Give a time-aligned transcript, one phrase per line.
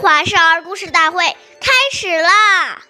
[0.00, 1.24] 华少儿故事大会
[1.60, 2.84] 开始啦！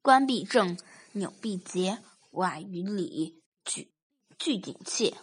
[0.00, 0.78] 冠必正，
[1.12, 1.98] 纽必结，
[2.30, 3.92] 外于里，举
[4.38, 5.14] 句点切。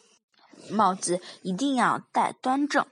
[0.70, 2.88] 帽子一定要戴端正，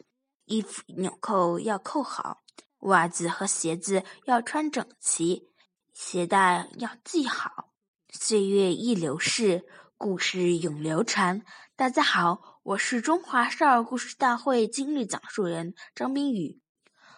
[0.46, 2.42] 衣服纽扣要扣好，
[2.80, 5.52] 袜子和鞋子要穿整齐，
[5.94, 7.70] 鞋带要系好。
[8.12, 9.68] 岁月易流逝，
[10.00, 11.42] 故事永流传。
[11.76, 16.62] 大家好，我是中华少儿故事大会今日讲述人张冰雨，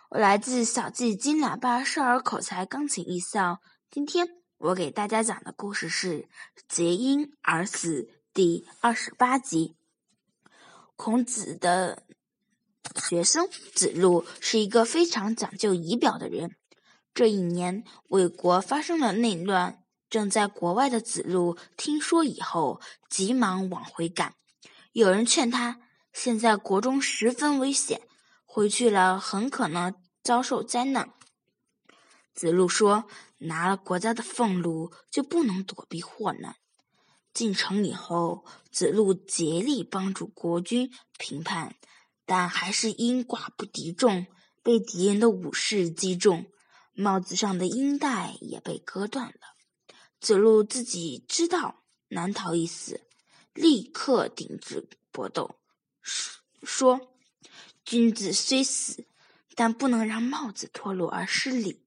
[0.10, 3.62] 我来自小季金喇叭少儿口才钢琴艺校。
[3.92, 4.28] 今天
[4.58, 6.22] 我给大家讲的故事是
[6.68, 8.02] 《结因而死》
[8.34, 9.76] 第二十八集。
[10.96, 12.02] 孔子的
[12.96, 16.56] 学生子路是一个非常讲究仪表的人。
[17.14, 19.81] 这一年，魏国发生了内乱，
[20.12, 24.36] 正在国外的子路听说以后，急忙往回赶。
[24.92, 25.80] 有人劝他，
[26.12, 28.02] 现在国中十分危险，
[28.44, 31.14] 回去了很可能遭受灾难。
[32.34, 33.06] 子路说
[33.40, 36.58] ：“拿了国家的俸禄，就不能躲避祸难。”
[37.34, 41.78] 进城以后，子路竭力帮助国军平叛，
[42.26, 44.28] 但还是因寡不敌众，
[44.62, 46.48] 被敌人的武士击中，
[46.92, 49.51] 帽子上的缨带也被割断了。
[50.22, 53.02] 子路自己知道难逃一死。
[53.54, 55.60] 立刻停止搏斗，
[56.64, 57.14] 说
[57.84, 59.06] ：“君子虽死，
[59.56, 61.84] 但不能让帽子脱落而失礼。”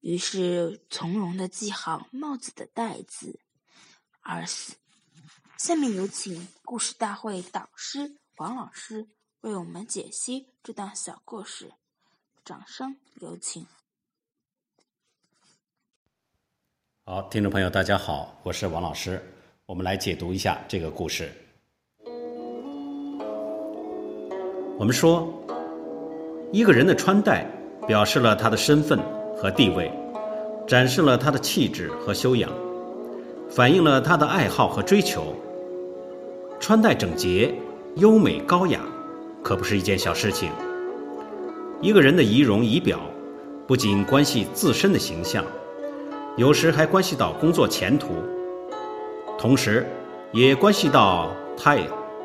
[0.00, 3.38] 于是从容的系好帽子的带子，
[4.22, 4.74] 而死。
[5.56, 9.08] 下面有请故事大会导师王老师
[9.42, 11.74] 为我们解析这段小故事，
[12.44, 13.64] 掌声有请。
[17.10, 19.18] 好，听众朋友，大家好，我是王老师。
[19.64, 21.32] 我们来解读一下这个故事。
[24.78, 25.26] 我们说，
[26.52, 27.46] 一个人的穿戴
[27.86, 28.98] 表示了他的身份
[29.34, 29.90] 和地位，
[30.66, 32.50] 展示了他的气质和修养，
[33.48, 35.34] 反映了他的爱好和追求。
[36.60, 37.54] 穿戴整洁、
[37.96, 38.80] 优美高雅，
[39.42, 40.50] 可不是一件小事情。
[41.80, 43.00] 一个人的仪容仪表，
[43.66, 45.42] 不仅关系自身的形象，
[46.38, 48.10] 有时还关系到工作前途。
[49.36, 49.84] 同时，
[50.30, 51.76] 也关系到他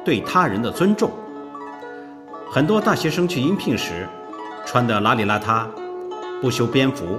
[0.06, 1.10] 对他人的尊重。
[2.48, 4.08] 很多大学生去应聘时，
[4.68, 5.66] 穿得邋里邋遢，
[6.40, 7.18] 不修边幅，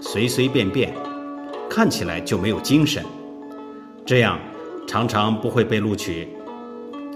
[0.00, 0.94] 随随便便，
[1.68, 3.04] 看起来就没有精神，
[4.04, 4.38] 这样
[4.86, 6.28] 常常不会被录取。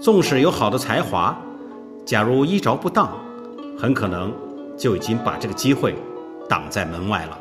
[0.01, 1.33] 纵使有好的才华，
[2.05, 3.09] 假如衣着不当，
[3.79, 4.33] 很可能
[4.77, 5.95] 就已经把这个机会
[6.49, 7.39] 挡在门外了。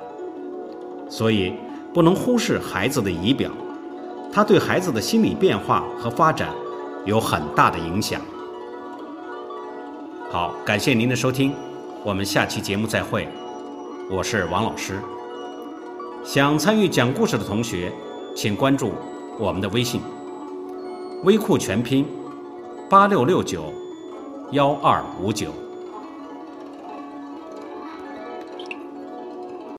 [1.09, 1.53] 所以，
[1.93, 3.51] 不能忽视孩子的仪表。
[4.33, 6.51] 他对孩子的心理变化和发展
[7.05, 8.21] 有很大的影响。
[10.31, 11.53] 好，感谢您的收听，
[12.05, 13.28] 我们下期节目再会。
[14.09, 15.01] 我是王老师。
[16.23, 17.93] 想参与讲故事的同学，
[18.37, 18.93] 请关注
[19.39, 20.01] 我们的微信
[21.25, 22.07] “微库全拼
[22.89, 23.72] 八六六九
[24.53, 25.53] 幺二五九”。